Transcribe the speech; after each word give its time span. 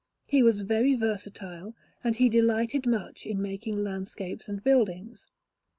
He 0.25 0.41
was 0.41 0.63
very 0.63 0.95
versatile, 0.95 1.75
and 2.03 2.15
he 2.15 2.27
delighted 2.27 2.87
much 2.87 3.23
in 3.23 3.39
making 3.39 3.83
landscapes 3.83 4.49
and 4.49 4.63
buildings. 4.63 5.27